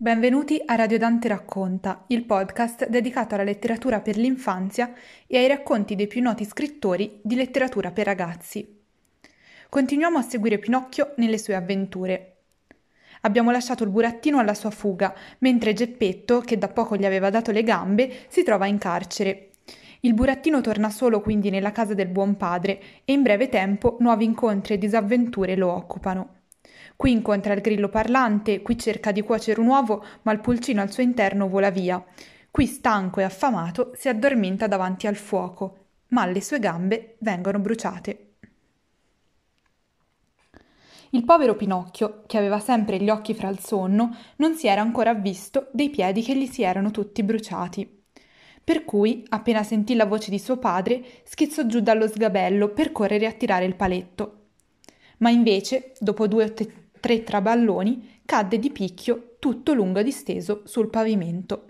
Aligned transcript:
Benvenuti 0.00 0.62
a 0.64 0.76
Radio 0.76 0.96
Dante 0.96 1.26
Racconta, 1.26 2.04
il 2.06 2.22
podcast 2.22 2.86
dedicato 2.88 3.34
alla 3.34 3.42
letteratura 3.42 3.98
per 3.98 4.16
l'infanzia 4.16 4.92
e 5.26 5.38
ai 5.38 5.48
racconti 5.48 5.96
dei 5.96 6.06
più 6.06 6.22
noti 6.22 6.44
scrittori 6.44 7.18
di 7.20 7.34
letteratura 7.34 7.90
per 7.90 8.06
ragazzi. 8.06 8.78
Continuiamo 9.68 10.16
a 10.16 10.22
seguire 10.22 10.58
Pinocchio 10.58 11.14
nelle 11.16 11.36
sue 11.36 11.56
avventure. 11.56 12.36
Abbiamo 13.22 13.50
lasciato 13.50 13.82
il 13.82 13.90
burattino 13.90 14.38
alla 14.38 14.54
sua 14.54 14.70
fuga, 14.70 15.12
mentre 15.38 15.72
Geppetto, 15.72 16.42
che 16.42 16.56
da 16.58 16.68
poco 16.68 16.96
gli 16.96 17.04
aveva 17.04 17.28
dato 17.28 17.50
le 17.50 17.64
gambe, 17.64 18.18
si 18.28 18.44
trova 18.44 18.66
in 18.66 18.78
carcere. 18.78 19.48
Il 20.02 20.14
burattino 20.14 20.60
torna 20.60 20.90
solo 20.90 21.20
quindi 21.20 21.50
nella 21.50 21.72
casa 21.72 21.94
del 21.94 22.06
buon 22.06 22.36
padre 22.36 22.80
e 23.04 23.12
in 23.12 23.22
breve 23.22 23.48
tempo 23.48 23.96
nuovi 23.98 24.24
incontri 24.24 24.74
e 24.74 24.78
disavventure 24.78 25.56
lo 25.56 25.72
occupano. 25.72 26.37
Qui 26.96 27.12
incontra 27.12 27.54
il 27.54 27.60
grillo 27.60 27.88
parlante, 27.88 28.62
qui 28.62 28.78
cerca 28.78 29.12
di 29.12 29.22
cuocere 29.22 29.60
un 29.60 29.68
uovo, 29.68 30.04
ma 30.22 30.32
il 30.32 30.40
pulcino 30.40 30.80
al 30.80 30.90
suo 30.90 31.02
interno 31.02 31.48
vola 31.48 31.70
via. 31.70 32.04
Qui, 32.50 32.66
stanco 32.66 33.20
e 33.20 33.24
affamato, 33.24 33.92
si 33.94 34.08
addormenta 34.08 34.66
davanti 34.66 35.06
al 35.06 35.16
fuoco, 35.16 35.86
ma 36.08 36.26
le 36.26 36.42
sue 36.42 36.58
gambe 36.58 37.16
vengono 37.20 37.58
bruciate. 37.58 38.22
Il 41.10 41.24
povero 41.24 41.54
Pinocchio, 41.54 42.24
che 42.26 42.36
aveva 42.36 42.58
sempre 42.58 42.98
gli 42.98 43.08
occhi 43.08 43.32
fra 43.32 43.48
il 43.48 43.60
sonno, 43.60 44.14
non 44.36 44.54
si 44.54 44.66
era 44.66 44.80
ancora 44.80 45.14
visto 45.14 45.68
dei 45.72 45.88
piedi 45.88 46.22
che 46.22 46.36
gli 46.36 46.46
si 46.46 46.62
erano 46.62 46.90
tutti 46.90 47.22
bruciati. 47.22 48.04
Per 48.62 48.84
cui, 48.84 49.24
appena 49.30 49.62
sentì 49.62 49.94
la 49.94 50.04
voce 50.04 50.30
di 50.30 50.38
suo 50.38 50.58
padre, 50.58 51.02
schizzò 51.24 51.64
giù 51.64 51.80
dallo 51.80 52.06
sgabello 52.06 52.68
per 52.68 52.92
correre 52.92 53.24
a 53.24 53.32
tirare 53.32 53.64
il 53.64 53.76
paletto. 53.76 54.37
Ma 55.18 55.30
invece, 55.30 55.92
dopo 55.98 56.26
due 56.26 56.44
o 56.44 56.52
te- 56.52 56.90
tre 57.00 57.22
traballoni, 57.22 58.20
cadde 58.24 58.58
di 58.58 58.70
picchio 58.70 59.36
tutto 59.38 59.72
lungo 59.72 60.02
disteso 60.02 60.62
sul 60.64 60.90
pavimento. 60.90 61.64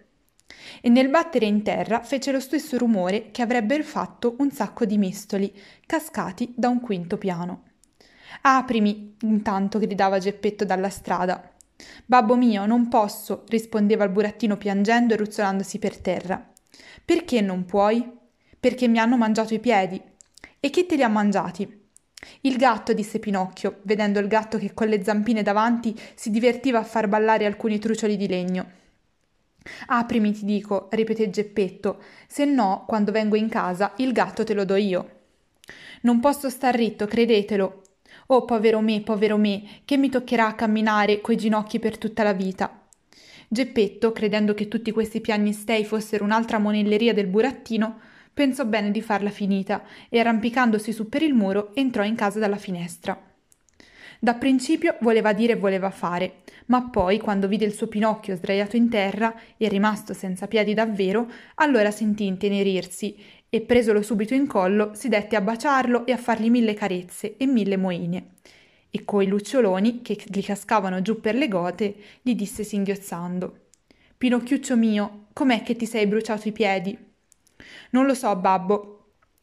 E 0.81 0.89
nel 0.89 1.09
battere 1.09 1.47
in 1.47 1.63
terra 1.63 2.03
fece 2.03 2.33
lo 2.33 2.41
stesso 2.41 2.79
rumore 2.79 3.31
che 3.31 3.43
avrebbe 3.43 3.83
fatto 3.83 4.37
un 4.39 4.51
sacco 4.51 4.85
di 4.85 4.99
mestoli 4.99 5.53
cascati 5.87 6.53
da 6.57 6.69
un 6.69 6.81
quinto 6.81 7.17
piano. 7.17 7.65
Aprimi, 8.43 9.17
intanto 9.23 9.79
gridava 9.79 10.19
Geppetto 10.19 10.65
dalla 10.65 10.91
strada. 10.91 11.53
Babbo 12.05 12.37
mio, 12.37 12.67
non 12.67 12.89
posso, 12.89 13.45
rispondeva 13.49 14.05
il 14.05 14.11
burattino 14.11 14.57
piangendo 14.57 15.15
e 15.15 15.17
ruzzolandosi 15.17 15.79
per 15.79 15.99
terra. 15.99 16.53
Perché 17.05 17.41
non 17.41 17.65
puoi? 17.65 18.11
Perché 18.59 18.89
mi 18.89 18.99
hanno 18.99 19.17
mangiato 19.17 19.55
i 19.55 19.61
piedi. 19.61 20.01
E 20.61 20.71
chi 20.71 20.87
te 20.87 20.97
li 20.97 21.03
ha 21.03 21.09
mangiati? 21.09 21.78
Il 22.41 22.57
gatto, 22.57 22.93
disse 22.93 23.19
Pinocchio, 23.19 23.79
vedendo 23.83 24.19
il 24.19 24.29
gatto 24.29 24.59
che 24.59 24.75
con 24.75 24.89
le 24.89 25.03
zampine 25.05 25.43
davanti 25.43 25.99
si 26.15 26.31
divertiva 26.31 26.79
a 26.79 26.85
far 26.85 27.09
ballare 27.09 27.47
alcuni 27.47 27.79
trucioli 27.79 28.17
di 28.17 28.27
legno. 28.27 28.71
Aprimi, 29.87 30.33
ti 30.33 30.45
dico, 30.45 30.89
ripeté 30.91 31.31
Geppetto, 31.31 32.03
se 32.27 32.45
no, 32.45 32.85
quando 32.87 33.13
vengo 33.13 33.37
in 33.37 33.49
casa, 33.49 33.93
il 33.99 34.13
gatto 34.13 34.45
te 34.45 34.55
lo 34.55 34.65
do 34.65 34.77
io. 34.77 35.17
Non 36.03 36.21
posso 36.21 36.49
star 36.49 36.75
ritto, 36.75 37.07
credetelo. 37.07 37.83
Oh, 38.29 38.45
povero 38.45 38.81
me, 38.81 39.01
povero 39.03 39.37
me, 39.37 39.81
che 39.85 39.97
mi 39.97 40.09
toccherà 40.09 40.49
a 40.49 40.55
camminare 40.55 41.21
coi 41.21 41.37
ginocchi 41.37 41.79
per 41.79 41.99
tutta 41.99 42.23
la 42.23 42.33
vita. 42.33 42.87
Geppetto, 43.49 44.13
credendo 44.13 44.55
che 44.55 44.69
tutti 44.69 44.91
questi 44.91 45.21
piagnistei 45.21 45.85
fossero 45.85 46.25
un'altra 46.25 46.59
monelleria 46.59 47.15
del 47.15 47.27
burattino, 47.27 48.01
pensò 48.39 48.65
bene 48.65 48.93
di 48.93 49.03
farla 49.03 49.31
finita 49.31 49.83
e 50.09 50.21
arrampicandosi 50.21 50.93
su 50.93 51.09
per 51.09 51.23
il 51.23 51.35
muro 51.35 51.75
entrò 51.75 52.05
in 52.05 52.15
casa 52.15 52.39
dalla 52.39 52.57
finestra. 52.57 53.21
Da 54.21 54.35
principio 54.35 54.97
voleva 55.01 55.33
dire 55.33 55.55
e 55.55 55.57
voleva 55.57 55.91
fare, 55.91 56.43
ma 56.67 56.89
poi, 56.89 57.19
quando 57.19 57.49
vide 57.49 57.65
il 57.65 57.73
suo 57.73 57.89
Pinocchio 57.89 58.37
sdraiato 58.37 58.77
in 58.77 58.89
terra 58.89 59.35
e 59.57 59.67
rimasto 59.67 60.15
senza 60.15 60.47
piedi 60.47 60.73
davvero, 60.73 61.29
allora 61.57 61.91
sentì 61.91 62.27
intenerirsi 62.27 63.17
e, 63.51 63.61
presolo 63.63 64.03
subito 64.03 64.35
in 64.35 64.47
collo, 64.47 64.93
si 64.95 65.09
dette 65.09 65.35
a 65.35 65.41
baciarlo 65.41 66.07
e 66.07 66.13
a 66.13 66.17
fargli 66.17 66.49
mille 66.49 66.75
carezze 66.75 67.37
e 67.37 67.47
mille 67.47 67.77
moine. 67.77 68.35
E 68.89 69.05
coi 69.05 69.27
luccioloni, 69.27 70.01
che 70.01 70.17
gli 70.25 70.45
cascavano 70.45 71.03
giù 71.03 71.21
per 71.21 71.35
le 71.35 71.49
gote, 71.49 71.97
gli 72.23 72.37
disse 72.37 72.63
singhiozzando: 72.63 73.67
Pinocchiuccio 74.17 74.77
mio, 74.77 75.27
com'è 75.33 75.65
che 75.65 75.75
ti 75.75 75.87
sei 75.87 76.07
bruciato 76.07 76.47
i 76.47 76.53
piedi? 76.53 77.08
Non 77.91 78.07
lo 78.07 78.15
so, 78.15 78.35
babbo, 78.37 78.99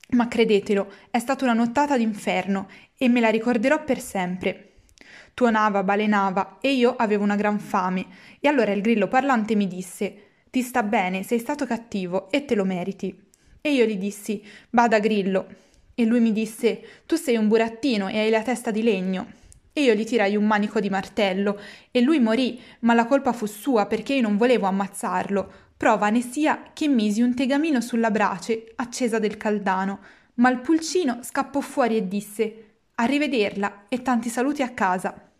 ma 0.09 0.27
credetelo, 0.27 0.91
è 1.09 1.19
stata 1.19 1.43
una 1.43 1.53
nottata 1.53 1.97
d'inferno 1.97 2.67
e 2.97 3.09
me 3.09 3.19
la 3.19 3.29
ricorderò 3.29 3.83
per 3.83 3.99
sempre. 3.99 4.71
Tuonava, 5.33 5.83
balenava 5.83 6.59
e 6.61 6.73
io 6.73 6.95
avevo 6.95 7.23
una 7.23 7.35
gran 7.35 7.59
fame 7.59 8.05
e 8.39 8.47
allora 8.47 8.71
il 8.71 8.81
grillo 8.81 9.07
parlante 9.07 9.55
mi 9.55 9.67
disse 9.67 10.23
Ti 10.49 10.61
sta 10.61 10.83
bene, 10.83 11.23
sei 11.23 11.39
stato 11.39 11.65
cattivo 11.65 12.29
e 12.31 12.45
te 12.45 12.55
lo 12.55 12.63
meriti. 12.63 13.23
E 13.59 13.73
io 13.73 13.85
gli 13.85 13.97
dissi 13.97 14.41
Bada 14.69 14.99
grillo. 14.99 15.47
E 15.93 16.05
lui 16.05 16.19
mi 16.19 16.31
disse 16.31 17.03
Tu 17.05 17.15
sei 17.15 17.35
un 17.35 17.47
burattino 17.47 18.07
e 18.07 18.19
hai 18.19 18.29
la 18.29 18.43
testa 18.43 18.71
di 18.71 18.83
legno. 18.83 19.43
E 19.73 19.81
io 19.81 19.93
gli 19.93 20.05
tirai 20.05 20.37
un 20.37 20.45
manico 20.45 20.79
di 20.79 20.89
martello 20.89 21.59
e 21.91 21.99
lui 21.99 22.19
morì, 22.19 22.61
ma 22.81 22.93
la 22.93 23.05
colpa 23.05 23.33
fu 23.33 23.45
sua 23.45 23.87
perché 23.87 24.13
io 24.13 24.21
non 24.21 24.37
volevo 24.37 24.67
ammazzarlo, 24.67 25.51
Prova 25.77 26.09
ne 26.09 26.21
sia 26.21 26.71
che 26.71 26.87
misi 26.87 27.21
un 27.21 27.35
tegamino 27.35 27.81
sulla 27.81 28.09
brace 28.09 28.71
accesa 28.75 29.19
del 29.19 29.35
caldano, 29.35 29.99
ma 30.35 30.49
il 30.49 30.59
pulcino 30.59 31.19
scappò 31.21 31.59
fuori 31.59 31.97
e 31.97 32.07
disse 32.07 32.61
Arrivederla 32.95 33.83
e 33.89 34.01
tanti 34.01 34.29
saluti 34.29 34.61
a 34.61 34.69
casa. 34.69 35.31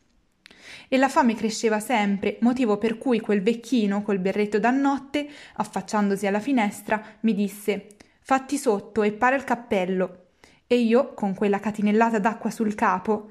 E 0.90 0.98
la 0.98 1.08
fame 1.08 1.36
cresceva 1.36 1.80
sempre, 1.80 2.38
motivo 2.42 2.78
per 2.78 2.98
cui 2.98 3.22
quel 3.22 3.42
vecchino 3.42 4.02
col 4.02 4.20
berretto 4.20 4.60
da 4.60 4.72
notte, 4.72 5.26
affacciandosi 5.54 6.28
alla 6.28 6.42
finestra, 6.42 7.02
mi 7.22 7.34
disse 7.34 7.88
Fatti 8.20 8.58
sotto 8.58 9.04
e 9.04 9.14
para 9.14 9.38
il 9.38 9.46
cappello. 9.46 10.24
E 10.68 10.76
io, 10.76 11.14
con 11.14 11.34
quella 11.34 11.62
catinellata 11.62 12.20
d'acqua 12.20 12.50
sul 12.50 12.76
capo, 12.76 13.30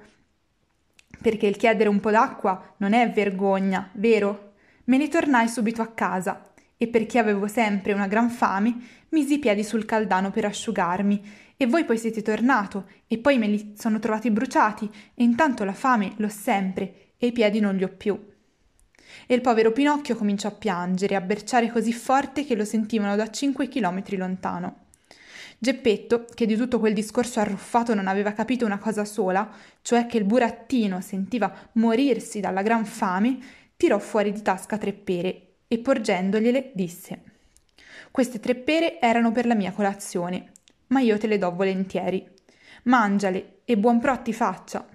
perché 1.21 1.47
il 1.47 1.57
chiedere 1.57 1.91
un 1.91 2.01
po' 2.01 2.11
d'acqua 2.11 2.75
non 2.79 2.95
è 2.95 3.11
vergogna, 3.11 3.91
vero? 3.93 4.53
Me 4.85 4.97
ne 4.97 5.09
tornai 5.09 5.49
subito 5.49 5.83
a 5.83 5.89
casa 5.89 6.53
e 6.85 6.89
perché 6.89 7.19
avevo 7.19 7.49
sempre 7.49 7.95
una 7.95 8.07
gran 8.07 8.29
fame, 8.29 8.77
misi 9.09 9.35
i 9.35 9.39
piedi 9.39 9.65
sul 9.65 9.87
caldano 9.87 10.31
per 10.31 10.45
asciugarmi, 10.45 11.23
e 11.57 11.67
voi 11.67 11.85
poi 11.85 11.97
siete 11.97 12.21
tornato, 12.21 12.89
e 13.07 13.17
poi 13.19 13.39
me 13.39 13.47
li 13.47 13.73
sono 13.77 13.99
trovati 13.99 14.31
bruciati, 14.31 14.91
e 15.15 15.25
intanto 15.25 15.65
la 15.65 15.73
fame 15.73 16.13
l'ho 16.17 16.29
sempre, 16.29 17.13
e 17.17 17.29
i 17.29 17.33
piedi 17.33 17.59
non 17.59 17.77
li 17.77 17.85
ho 17.85 17.89
più. 17.89 18.23
E 19.27 19.35
il 19.35 19.41
povero 19.41 19.73
Pinocchio 19.73 20.15
cominciò 20.15 20.49
a 20.49 20.53
piangere, 20.53 21.15
a 21.15 21.23
berciare 21.23 21.71
così 21.71 21.93
forte 21.93 22.45
che 22.45 22.55
lo 22.55 22.67
sentivano 22.67 23.17
da 23.17 23.31
cinque 23.31 23.69
chilometri 23.69 24.19
lontano. 24.19 24.81
Geppetto, 25.59 26.27
che 26.35 26.45
di 26.45 26.57
tutto 26.57 26.79
quel 26.79 26.93
discorso 26.93 27.41
arruffato 27.41 27.95
non 27.95 28.09
aveva 28.09 28.33
capito 28.33 28.67
una 28.67 28.79
cosa 28.79 29.07
sola, 29.07 29.49
cioè 29.81 30.05
che 30.05 30.19
il 30.19 30.25
burattino 30.25 31.01
sentiva 31.01 31.71
morirsi 31.75 32.41
dalla 32.41 32.61
gran 32.61 32.85
fame, 32.85 33.39
tirò 33.75 33.99
fuori 33.99 34.33
di 34.33 34.43
tasca 34.43 34.77
tre 34.77 34.93
pere 34.93 35.54
e 35.75 35.79
porgendogliele 35.79 36.71
disse 36.75 37.21
Queste 38.11 38.41
tre 38.41 38.55
pere 38.55 39.01
erano 39.01 39.33
per 39.33 39.47
la 39.47 39.55
mia 39.55 39.73
colazione, 39.73 40.53
ma 40.89 41.01
io 41.01 41.19
te 41.19 41.27
le 41.27 41.39
do 41.39 41.53
volentieri. 41.53 42.27
Mangiale 42.85 43.61
e 43.65 43.77
buon 43.77 43.99
pro 43.99 44.23
ti 44.23 44.33
faccia. 44.33 44.87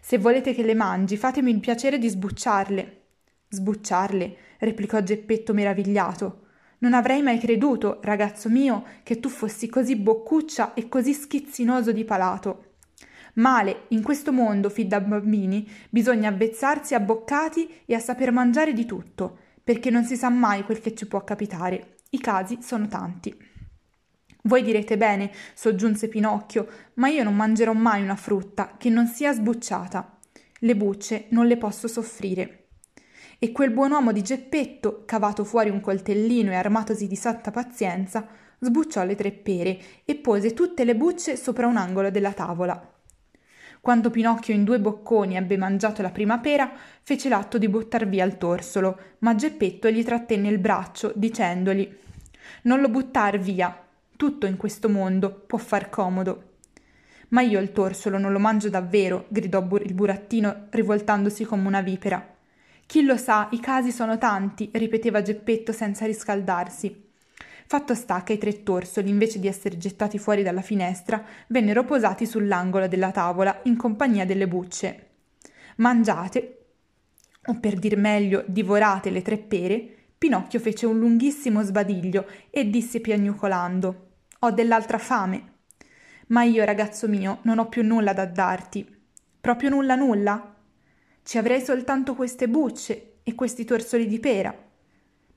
Se 0.00 0.18
volete 0.18 0.52
che 0.52 0.64
le 0.64 0.74
mangi, 0.74 1.16
fatemi 1.16 1.52
il 1.52 1.60
piacere 1.60 1.98
di 1.98 2.08
sbucciarle. 2.08 3.00
Sbucciarle, 3.48 4.36
replicò 4.58 5.00
Geppetto 5.00 5.54
meravigliato. 5.54 6.46
Non 6.78 6.94
avrei 6.94 7.22
mai 7.22 7.38
creduto, 7.38 8.00
ragazzo 8.02 8.48
mio, 8.48 8.84
che 9.04 9.20
tu 9.20 9.28
fossi 9.28 9.68
così 9.68 9.94
boccuccia 9.94 10.74
e 10.74 10.88
così 10.88 11.12
schizzinoso 11.12 11.92
di 11.92 12.04
palato. 12.04 12.72
Male, 13.34 13.84
in 13.88 14.02
questo 14.02 14.32
mondo, 14.32 14.68
fin 14.68 14.88
da 14.88 15.00
bambini, 15.00 15.66
bisogna 15.88 16.30
avvezzarsi 16.30 16.94
a 16.94 17.00
boccati 17.00 17.82
e 17.86 17.94
a 17.94 18.00
saper 18.00 18.32
mangiare 18.32 18.72
di 18.72 18.84
tutto, 18.84 19.38
perché 19.62 19.90
non 19.90 20.04
si 20.04 20.16
sa 20.16 20.28
mai 20.28 20.64
quel 20.64 20.80
che 20.80 20.94
ci 20.94 21.06
può 21.06 21.22
capitare. 21.24 21.96
I 22.10 22.18
casi 22.18 22.58
sono 22.60 22.88
tanti. 22.88 23.50
Voi 24.44 24.62
direte 24.62 24.96
bene, 24.96 25.30
soggiunse 25.54 26.08
Pinocchio, 26.08 26.66
ma 26.94 27.08
io 27.08 27.22
non 27.22 27.36
mangerò 27.36 27.72
mai 27.72 28.02
una 28.02 28.16
frutta 28.16 28.74
che 28.76 28.90
non 28.90 29.06
sia 29.06 29.32
sbucciata. 29.32 30.18
Le 30.58 30.76
bucce 30.76 31.26
non 31.30 31.46
le 31.46 31.56
posso 31.56 31.86
soffrire. 31.86 32.66
E 33.38 33.52
quel 33.52 33.70
buon 33.70 33.92
uomo 33.92 34.12
di 34.12 34.22
Geppetto, 34.22 35.04
cavato 35.04 35.44
fuori 35.44 35.70
un 35.70 35.80
coltellino 35.80 36.50
e 36.50 36.56
armatosi 36.56 37.06
di 37.06 37.16
santa 37.16 37.50
pazienza, 37.50 38.26
sbucciò 38.58 39.04
le 39.04 39.14
tre 39.14 39.32
pere 39.32 39.78
e 40.04 40.16
pose 40.16 40.54
tutte 40.54 40.84
le 40.84 40.96
bucce 40.96 41.36
sopra 41.36 41.66
un 41.66 41.76
angolo 41.76 42.10
della 42.10 42.32
tavola. 42.32 42.91
Quando 43.82 44.10
Pinocchio 44.10 44.54
in 44.54 44.62
due 44.62 44.78
bocconi 44.78 45.34
ebbe 45.34 45.56
mangiato 45.56 46.02
la 46.02 46.12
prima 46.12 46.38
pera, 46.38 46.70
fece 47.02 47.28
l'atto 47.28 47.58
di 47.58 47.68
buttar 47.68 48.06
via 48.06 48.24
il 48.24 48.38
torsolo, 48.38 49.16
ma 49.18 49.34
Geppetto 49.34 49.90
gli 49.90 50.04
trattenne 50.04 50.48
il 50.48 50.60
braccio, 50.60 51.10
dicendogli 51.16 51.92
Non 52.62 52.80
lo 52.80 52.88
buttar 52.88 53.40
via, 53.40 53.76
tutto 54.16 54.46
in 54.46 54.56
questo 54.56 54.88
mondo 54.88 55.32
può 55.32 55.58
far 55.58 55.90
comodo. 55.90 56.50
Ma 57.30 57.40
io 57.40 57.58
il 57.58 57.72
torsolo 57.72 58.18
non 58.18 58.30
lo 58.30 58.38
mangio 58.38 58.68
davvero, 58.68 59.24
gridò 59.26 59.66
il 59.82 59.94
burattino 59.94 60.66
rivoltandosi 60.70 61.44
come 61.44 61.66
una 61.66 61.80
vipera. 61.80 62.24
Chi 62.86 63.02
lo 63.02 63.16
sa, 63.16 63.48
i 63.50 63.58
casi 63.58 63.90
sono 63.90 64.16
tanti, 64.16 64.70
ripeteva 64.74 65.22
Geppetto 65.22 65.72
senza 65.72 66.06
riscaldarsi. 66.06 67.10
Fatto 67.66 67.94
sta 67.94 68.22
che 68.22 68.34
i 68.34 68.38
tre 68.38 68.62
torsoli, 68.62 69.08
invece 69.08 69.38
di 69.38 69.48
essere 69.48 69.78
gettati 69.78 70.18
fuori 70.18 70.42
dalla 70.42 70.62
finestra, 70.62 71.24
vennero 71.48 71.84
posati 71.84 72.26
sull'angolo 72.26 72.88
della 72.88 73.10
tavola 73.10 73.60
in 73.64 73.76
compagnia 73.76 74.26
delle 74.26 74.48
bucce. 74.48 75.08
Mangiate, 75.76 76.58
o 77.46 77.58
per 77.58 77.78
dir 77.78 77.96
meglio, 77.96 78.44
divorate 78.46 79.10
le 79.10 79.22
tre 79.22 79.38
pere, 79.38 79.96
Pinocchio 80.22 80.60
fece 80.60 80.86
un 80.86 81.00
lunghissimo 81.00 81.64
sbadiglio 81.64 82.28
e 82.50 82.70
disse 82.70 83.00
piagnucolando: 83.00 84.10
Ho 84.40 84.50
dell'altra 84.52 84.98
fame. 84.98 85.50
Ma 86.28 86.44
io, 86.44 86.64
ragazzo 86.64 87.08
mio, 87.08 87.40
non 87.42 87.58
ho 87.58 87.68
più 87.68 87.82
nulla 87.82 88.12
da 88.12 88.26
darti. 88.26 88.86
Proprio 89.40 89.70
nulla 89.70 89.96
nulla? 89.96 90.54
Ci 91.24 91.38
avrei 91.38 91.60
soltanto 91.60 92.14
queste 92.14 92.48
bucce 92.48 93.14
e 93.24 93.34
questi 93.34 93.64
torsoli 93.64 94.06
di 94.06 94.20
pera. 94.20 94.56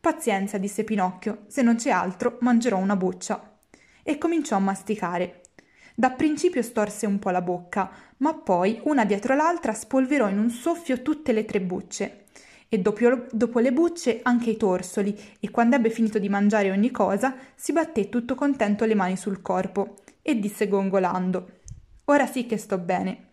Pazienza, 0.05 0.59
disse 0.59 0.83
Pinocchio, 0.83 1.45
se 1.47 1.63
non 1.63 1.77
c'è 1.77 1.89
altro 1.89 2.37
mangerò 2.41 2.77
una 2.77 2.95
buccia. 2.95 3.57
E 4.03 4.19
cominciò 4.19 4.55
a 4.55 4.59
masticare. 4.59 5.41
Da 5.95 6.11
principio 6.11 6.61
storse 6.61 7.07
un 7.07 7.17
po' 7.17 7.31
la 7.31 7.41
bocca, 7.41 7.89
ma 8.17 8.35
poi, 8.35 8.79
una 8.83 9.03
dietro 9.03 9.33
l'altra, 9.33 9.73
spolverò 9.73 10.29
in 10.29 10.37
un 10.37 10.51
soffio 10.51 11.01
tutte 11.01 11.31
le 11.31 11.43
tre 11.45 11.59
bucce. 11.59 12.25
E 12.69 12.77
dopo, 12.77 13.25
dopo 13.31 13.57
le 13.57 13.73
bucce 13.73 14.19
anche 14.21 14.51
i 14.51 14.57
torsoli, 14.57 15.19
e 15.39 15.49
quando 15.49 15.75
ebbe 15.75 15.89
finito 15.89 16.19
di 16.19 16.29
mangiare 16.29 16.69
ogni 16.69 16.91
cosa, 16.91 17.35
si 17.55 17.71
batté 17.71 18.07
tutto 18.07 18.35
contento 18.35 18.85
le 18.85 18.93
mani 18.93 19.17
sul 19.17 19.41
corpo 19.41 19.95
e 20.21 20.37
disse 20.37 20.67
gongolando: 20.67 21.61
Ora 22.05 22.27
sì 22.27 22.45
che 22.45 22.57
sto 22.57 22.77
bene. 22.77 23.29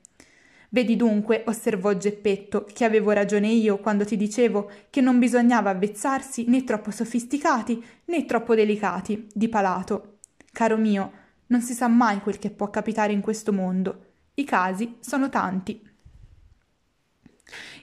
Vedi 0.75 0.97
dunque, 0.97 1.45
osservò 1.49 1.93
Geppetto, 1.93 2.65
che 2.73 2.87
avevo 2.87 3.11
ragione 3.11 3.49
io 3.49 3.77
quando 3.77 4.07
ti 4.07 4.17
dicevo 4.17 4.71
che 4.89 5.03
non 5.03 5.19
bisognava 5.19 5.69
avvezzarsi 5.69 6.47
né 6.49 6.65
troppo 6.65 6.91
sofisticati 6.91 7.85
né 8.07 8.25
troppo 8.25 8.55
delicati, 8.55 9.27
di 9.35 9.51
palato. 9.51 10.21
Caro 10.51 10.79
mio, 10.79 11.13
non 11.49 11.61
si 11.61 11.75
sa 11.75 11.89
mai 11.89 12.21
quel 12.21 12.39
che 12.39 12.49
può 12.49 12.71
capitare 12.71 13.13
in 13.13 13.21
questo 13.21 13.53
mondo. 13.53 14.13
I 14.33 14.45
casi 14.45 14.97
sono 15.01 15.29
tanti. 15.29 15.79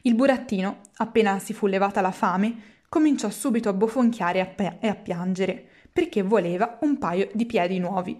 Il 0.01 0.15
burattino, 0.15 0.81
appena 0.95 1.37
si 1.37 1.53
fu 1.53 1.67
levata 1.67 2.01
la 2.01 2.09
fame, 2.11 2.55
cominciò 2.89 3.29
subito 3.29 3.69
a 3.69 3.73
bofonchiare 3.73 4.55
e 4.79 4.87
a, 4.87 4.95
piangere, 4.95 5.63
perché 5.93 6.23
voleva 6.23 6.79
un 6.81 6.97
paio 6.97 7.29
di 7.33 7.45
piedi 7.45 7.77
nuovi. 7.77 8.19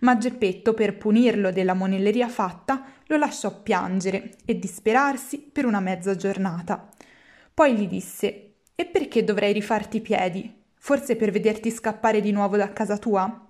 Ma 0.00 0.16
Geppetto, 0.18 0.74
per 0.74 0.96
punirlo 0.96 1.50
della 1.50 1.74
monelleria 1.74 2.28
fatta, 2.28 2.84
lo 3.06 3.16
lasciò 3.16 3.62
piangere 3.62 4.30
e 4.44 4.58
disperarsi 4.58 5.38
per 5.38 5.64
una 5.64 5.80
mezza 5.80 6.16
giornata. 6.16 6.88
Poi 7.52 7.74
gli 7.74 7.86
disse: 7.86 8.54
E 8.74 8.86
perché 8.86 9.24
dovrei 9.24 9.52
rifarti 9.52 9.98
i 9.98 10.02
piedi? 10.02 10.64
Forse 10.74 11.16
per 11.16 11.30
vederti 11.30 11.70
scappare 11.70 12.20
di 12.20 12.32
nuovo 12.32 12.56
da 12.56 12.72
casa 12.72 12.98
tua? 12.98 13.48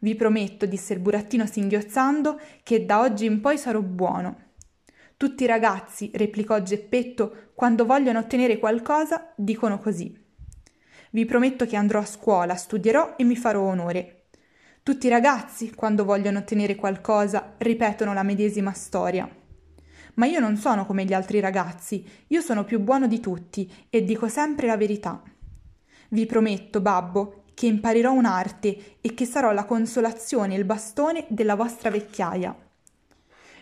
Vi 0.00 0.14
prometto, 0.14 0.66
disse 0.66 0.94
il 0.94 1.00
burattino 1.00 1.46
singhiozzando, 1.46 2.40
che 2.62 2.84
da 2.84 3.00
oggi 3.00 3.24
in 3.24 3.40
poi 3.40 3.56
sarò 3.56 3.80
buono. 3.80 4.50
Tutti 5.16 5.44
i 5.44 5.46
ragazzi, 5.46 6.10
replicò 6.12 6.60
Geppetto, 6.60 7.50
quando 7.54 7.84
vogliono 7.84 8.18
ottenere 8.18 8.58
qualcosa, 8.58 9.32
dicono 9.36 9.78
così. 9.78 10.20
Vi 11.10 11.24
prometto 11.24 11.66
che 11.66 11.76
andrò 11.76 12.00
a 12.00 12.04
scuola, 12.04 12.56
studierò 12.56 13.14
e 13.16 13.22
mi 13.22 13.36
farò 13.36 13.60
onore. 13.60 14.21
Tutti 14.84 15.06
i 15.06 15.10
ragazzi, 15.10 15.72
quando 15.72 16.04
vogliono 16.04 16.40
ottenere 16.40 16.74
qualcosa, 16.74 17.54
ripetono 17.58 18.12
la 18.12 18.24
medesima 18.24 18.72
storia. 18.72 19.30
Ma 20.14 20.26
io 20.26 20.40
non 20.40 20.56
sono 20.56 20.86
come 20.86 21.04
gli 21.04 21.12
altri 21.12 21.38
ragazzi, 21.38 22.04
io 22.26 22.40
sono 22.40 22.64
più 22.64 22.80
buono 22.80 23.06
di 23.06 23.20
tutti 23.20 23.72
e 23.88 24.02
dico 24.02 24.26
sempre 24.26 24.66
la 24.66 24.76
verità. 24.76 25.22
Vi 26.08 26.26
prometto, 26.26 26.80
babbo, 26.80 27.44
che 27.54 27.66
imparerò 27.66 28.10
un'arte 28.10 28.96
e 29.00 29.14
che 29.14 29.24
sarò 29.24 29.52
la 29.52 29.66
consolazione 29.66 30.56
e 30.56 30.58
il 30.58 30.64
bastone 30.64 31.26
della 31.28 31.54
vostra 31.54 31.88
vecchiaia. 31.88 32.52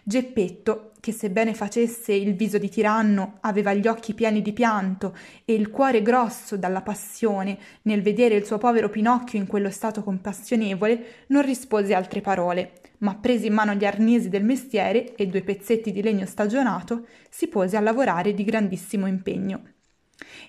Geppetto, 0.02 0.92
che 1.00 1.12
sebbene 1.12 1.54
facesse 1.54 2.12
il 2.12 2.34
viso 2.34 2.58
di 2.58 2.68
tiranno, 2.68 3.38
aveva 3.40 3.74
gli 3.74 3.86
occhi 3.86 4.14
pieni 4.14 4.42
di 4.42 4.52
pianto 4.52 5.16
e 5.44 5.54
il 5.54 5.70
cuore 5.70 6.02
grosso 6.02 6.56
dalla 6.56 6.82
passione 6.82 7.58
nel 7.82 8.02
vedere 8.02 8.34
il 8.34 8.44
suo 8.44 8.58
povero 8.58 8.88
Pinocchio 8.88 9.38
in 9.38 9.46
quello 9.46 9.70
stato 9.70 10.02
compassionevole, 10.02 11.24
non 11.28 11.42
rispose 11.42 11.94
altre 11.94 12.20
parole, 12.20 12.72
ma 12.98 13.14
prese 13.14 13.46
in 13.46 13.54
mano 13.54 13.74
gli 13.74 13.84
arnesi 13.84 14.28
del 14.28 14.44
mestiere 14.44 15.14
e 15.14 15.26
due 15.26 15.42
pezzetti 15.42 15.92
di 15.92 16.02
legno 16.02 16.26
stagionato, 16.26 17.06
si 17.28 17.48
pose 17.48 17.76
a 17.76 17.80
lavorare 17.80 18.34
di 18.34 18.44
grandissimo 18.44 19.06
impegno. 19.06 19.62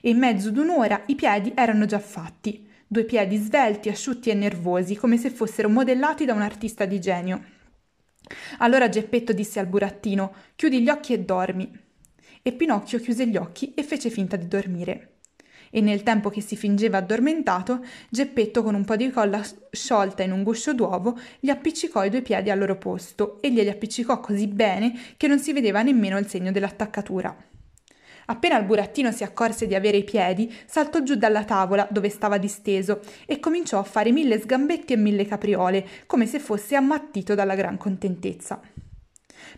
E 0.01 0.09
in 0.09 0.17
mezzo 0.17 0.51
d'un'ora 0.51 1.03
i 1.07 1.15
piedi 1.15 1.53
erano 1.55 1.85
già 1.85 1.99
fatti, 1.99 2.67
due 2.87 3.05
piedi 3.05 3.37
svelti, 3.37 3.87
asciutti 3.87 4.29
e 4.29 4.33
nervosi, 4.33 4.95
come 4.95 5.17
se 5.17 5.29
fossero 5.29 5.69
modellati 5.69 6.25
da 6.25 6.33
un 6.33 6.41
artista 6.41 6.85
di 6.85 6.99
genio. 6.99 7.59
Allora 8.59 8.89
Geppetto 8.89 9.33
disse 9.33 9.59
al 9.59 9.67
burattino 9.67 10.33
Chiudi 10.55 10.81
gli 10.81 10.89
occhi 10.89 11.13
e 11.13 11.19
dormi. 11.19 11.71
E 12.41 12.51
Pinocchio 12.53 12.99
chiuse 12.99 13.27
gli 13.27 13.37
occhi 13.37 13.73
e 13.73 13.83
fece 13.83 14.09
finta 14.09 14.35
di 14.35 14.47
dormire. 14.47 15.19
E 15.69 15.79
nel 15.79 16.03
tempo 16.03 16.29
che 16.29 16.41
si 16.41 16.57
fingeva 16.57 16.97
addormentato, 16.97 17.83
Geppetto 18.09 18.61
con 18.61 18.75
un 18.75 18.83
po' 18.83 18.95
di 18.95 19.09
colla 19.09 19.41
sciolta 19.71 20.21
in 20.21 20.31
un 20.31 20.43
guscio 20.43 20.73
d'uovo 20.73 21.17
gli 21.39 21.49
appiccicò 21.49 22.03
i 22.03 22.09
due 22.09 22.21
piedi 22.21 22.49
al 22.49 22.59
loro 22.59 22.77
posto 22.77 23.41
e 23.41 23.51
glieli 23.51 23.69
appiccicò 23.69 24.19
così 24.19 24.47
bene 24.47 24.93
che 25.15 25.27
non 25.27 25.39
si 25.39 25.53
vedeva 25.53 25.81
nemmeno 25.81 26.17
il 26.17 26.27
segno 26.27 26.51
dell'attaccatura. 26.51 27.50
Appena 28.25 28.57
il 28.57 28.65
burattino 28.65 29.11
si 29.11 29.23
accorse 29.23 29.67
di 29.67 29.75
avere 29.75 29.97
i 29.97 30.03
piedi, 30.03 30.53
saltò 30.65 31.01
giù 31.03 31.15
dalla 31.15 31.43
tavola 31.43 31.87
dove 31.89 32.09
stava 32.09 32.37
disteso 32.37 33.01
e 33.25 33.39
cominciò 33.39 33.79
a 33.79 33.83
fare 33.83 34.11
mille 34.11 34.39
sgambetti 34.39 34.93
e 34.93 34.97
mille 34.97 35.25
capriole, 35.25 35.87
come 36.05 36.25
se 36.25 36.39
fosse 36.39 36.75
ammattito 36.75 37.35
dalla 37.35 37.55
gran 37.55 37.77
contentezza. 37.77 38.59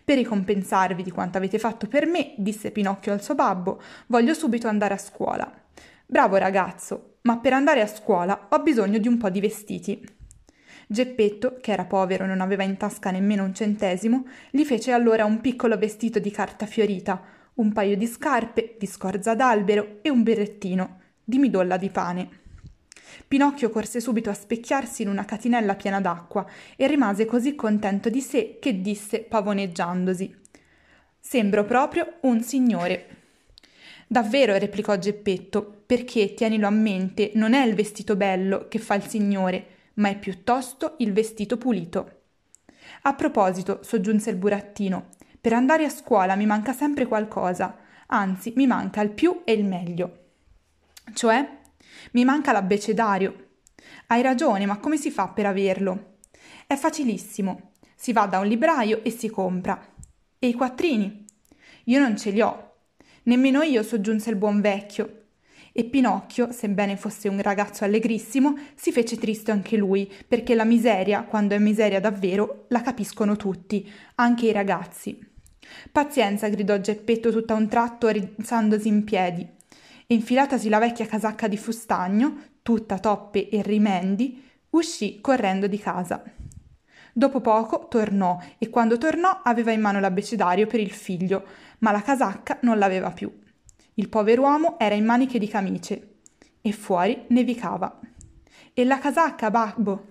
Per 0.04 0.18
ricompensarvi 0.18 1.04
di 1.04 1.12
quanto 1.12 1.38
avete 1.38 1.60
fatto 1.60 1.88
per 1.88 2.06
me, 2.06 2.34
disse 2.38 2.72
Pinocchio 2.72 3.14
al 3.14 3.22
suo 3.22 3.36
babbo, 3.36 3.82
voglio 4.08 4.34
subito 4.34 4.68
andare 4.68 4.94
a 4.94 4.98
scuola. 4.98 5.52
Bravo 6.06 6.38
ragazzo, 6.38 7.18
ma 7.22 7.38
per 7.38 7.54
andare 7.54 7.82
a 7.82 7.88
scuola 7.88 8.48
ho 8.50 8.60
bisogno 8.62 8.98
di 8.98 9.08
un 9.08 9.18
po' 9.18 9.30
di 9.30 9.40
vestiti. 9.40 10.06
Geppetto, 10.88 11.58
che 11.62 11.72
era 11.72 11.86
povero 11.86 12.26
e 12.26 12.28
non 12.28 12.42
aveva 12.42 12.64
in 12.64 12.78
tasca 12.78 13.10
nemmeno 13.12 13.44
un 13.44 13.54
centesimo, 13.54 14.26
gli 14.52 14.64
fece 14.64 14.92
allora 14.92 15.26
un 15.26 15.42
piccolo 15.42 15.78
vestito 15.78 16.20
di 16.20 16.30
carta 16.30 16.66
fiorita, 16.66 17.22
un 17.56 17.72
paio 17.72 17.96
di 17.96 18.08
scarpe 18.08 18.76
di 18.80 18.86
scorza 18.86 19.36
d'albero 19.36 20.00
e 20.02 20.10
un 20.10 20.24
berrettino 20.24 21.00
di 21.24 21.38
midolla 21.38 21.78
di 21.78 21.90
pane. 21.90 22.42
Pinocchio 23.28 23.70
corse 23.70 24.00
subito 24.00 24.30
a 24.30 24.34
specchiarsi 24.34 25.04
in 25.04 25.10
una 25.10 25.26
catinella 25.26 25.76
piena 25.76 26.02
d'acqua 26.02 26.46
e 26.76 26.88
rimase 26.88 27.26
così 27.26 27.56
contento 27.56 28.10
di 28.10 28.22
sé 28.22 28.58
che 28.60 28.82
disse 28.82 29.22
pavoneggiandosi 29.22 30.42
Sembro 31.20 31.64
proprio 31.64 32.18
un 32.22 32.42
signore. 32.42 33.08
Davvero, 34.08 34.58
replicò 34.58 34.98
Geppetto, 34.98 35.84
perché, 35.86 36.34
tienilo 36.34 36.68
a 36.68 36.72
mente, 36.72 37.32
non 37.36 37.54
è 37.54 37.66
il 37.66 37.76
vestito 37.76 38.16
bello 38.16 38.68
che 38.68 38.78
fa 38.78 38.96
il 38.96 39.08
signore, 39.08 39.66
ma 39.96 40.10
è 40.10 40.20
piuttosto 40.20 40.96
il 40.98 41.14
vestito 41.14 41.58
pulito. 41.58 42.24
A 43.04 43.14
proposito, 43.14 43.80
soggiunse 43.84 44.32
il 44.32 44.36
burattino, 44.36 45.10
per 45.44 45.52
andare 45.52 45.84
a 45.84 45.90
scuola 45.90 46.36
mi 46.36 46.46
manca 46.46 46.72
sempre 46.72 47.06
qualcosa, 47.06 47.78
anzi 48.08 48.54
mi 48.56 48.66
manca 48.66 49.02
il 49.02 49.12
più 49.12 49.42
e 49.44 49.52
il 49.52 49.66
meglio. 49.66 50.28
Cioè, 51.14 51.60
mi 52.12 52.24
manca 52.24 52.54
l'abbecedario. 52.54 53.50
Hai 54.08 54.22
ragione, 54.22 54.66
ma 54.66 54.78
come 54.78 54.96
si 54.96 55.12
fa 55.12 55.28
per 55.28 55.46
averlo? 55.46 56.20
È 56.66 56.78
facilissimo. 56.78 57.72
Si 57.94 58.14
va 58.14 58.26
da 58.26 58.40
un 58.40 58.48
libraio 58.48 59.04
e 59.04 59.10
si 59.10 59.30
compra. 59.30 59.86
E 60.40 60.48
i 60.48 60.54
quattrini? 60.54 61.26
Io 61.88 62.00
non 62.00 62.18
ce 62.18 62.30
li 62.30 62.40
ho. 62.40 62.76
Nemmeno 63.24 63.64
io, 63.64 63.84
soggiunse 63.84 64.30
il 64.30 64.38
buon 64.38 64.62
vecchio. 64.62 65.24
E 65.74 65.84
Pinocchio, 65.84 66.54
sebbene 66.54 66.96
fosse 66.96 67.28
un 67.28 67.42
ragazzo 67.42 67.84
allegrissimo, 67.84 68.58
si 68.76 68.94
fece 68.94 69.18
triste 69.18 69.52
anche 69.52 69.76
lui, 69.76 70.10
perché 70.26 70.56
la 70.56 70.64
miseria, 70.64 71.24
quando 71.24 71.54
è 71.54 71.60
miseria 71.60 72.00
davvero, 72.00 72.64
la 72.70 72.82
capiscono 72.82 73.36
tutti, 73.36 73.92
anche 74.16 74.46
i 74.46 74.54
ragazzi. 74.54 75.32
Pazienza, 75.92 76.50
gridò 76.50 76.78
Geppetto 76.78 77.32
tutto 77.32 77.54
a 77.54 77.58
un 77.58 77.68
tratto, 77.68 78.08
rizzandosi 78.08 78.88
in 78.88 79.04
piedi. 79.04 79.42
E 79.42 80.14
infilatasi 80.14 80.70
la 80.70 80.80
vecchia 80.80 81.06
casacca 81.06 81.48
di 81.48 81.58
fustagno, 81.58 82.36
tutta 82.62 83.00
toppe 83.00 83.50
e 83.50 83.62
rimendi, 83.62 84.42
uscì 84.72 85.22
correndo 85.22 85.68
di 85.68 85.78
casa. 85.78 86.24
Dopo 87.16 87.42
poco 87.42 87.88
tornò 87.90 88.40
e 88.58 88.70
quando 88.70 88.98
tornò 88.98 89.42
aveva 89.44 89.72
in 89.72 89.82
mano 89.82 90.00
l'abbecedario 90.00 90.66
per 90.66 90.80
il 90.80 90.92
figlio, 90.92 91.46
ma 91.80 91.92
la 91.92 92.02
casacca 92.02 92.58
non 92.62 92.80
l'aveva 92.80 93.12
più. 93.12 93.32
Il 93.96 94.10
pover'uomo 94.10 94.80
era 94.80 94.96
in 94.96 95.06
maniche 95.06 95.38
di 95.38 95.48
camice 95.48 96.16
e 96.62 96.72
fuori 96.72 97.26
nevicava. 97.28 98.00
E 98.74 98.84
la 98.86 98.98
casacca, 98.98 99.52
babbo? 99.52 100.08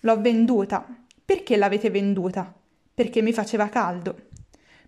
L'ho 0.00 0.20
venduta. 0.20 0.86
Perché 1.24 1.56
l'avete 1.56 1.90
venduta? 1.90 2.54
Perché 2.94 3.22
mi 3.22 3.32
faceva 3.32 3.68
caldo. 3.68 4.28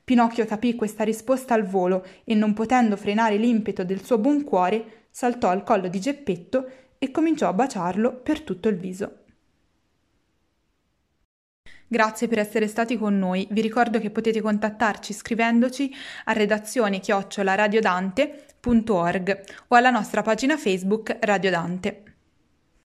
Pinocchio 0.06 0.46
capì 0.46 0.76
questa 0.76 1.02
risposta 1.02 1.54
al 1.54 1.66
volo 1.66 2.06
e 2.22 2.36
non 2.36 2.52
potendo 2.52 2.96
frenare 2.96 3.36
l'impeto 3.38 3.82
del 3.82 4.04
suo 4.04 4.18
buon 4.18 4.44
cuore, 4.44 5.08
saltò 5.10 5.48
al 5.48 5.64
collo 5.64 5.88
di 5.88 5.98
Geppetto 5.98 6.70
e 6.96 7.10
cominciò 7.10 7.48
a 7.48 7.52
baciarlo 7.52 8.12
per 8.12 8.42
tutto 8.42 8.68
il 8.68 8.76
viso. 8.76 9.24
Grazie 11.88 12.28
per 12.28 12.38
essere 12.38 12.68
stati 12.68 12.96
con 12.96 13.18
noi. 13.18 13.48
Vi 13.50 13.60
ricordo 13.60 13.98
che 13.98 14.10
potete 14.10 14.40
contattarci 14.40 15.12
scrivendoci 15.12 15.92
a 16.26 16.32
redazione 16.32 17.00
chiocciolaradiodante.org 17.00 19.44
o 19.66 19.74
alla 19.74 19.90
nostra 19.90 20.22
pagina 20.22 20.56
Facebook 20.56 21.16
Radio 21.22 21.50
Dante. 21.50 22.05